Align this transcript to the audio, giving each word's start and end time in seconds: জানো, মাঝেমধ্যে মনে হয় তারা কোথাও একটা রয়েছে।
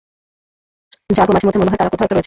জানো, 1.09 1.31
মাঝেমধ্যে 1.35 1.59
মনে 1.61 1.71
হয় 1.71 1.79
তারা 1.79 1.91
কোথাও 1.91 2.05
একটা 2.05 2.07
রয়েছে। 2.07 2.19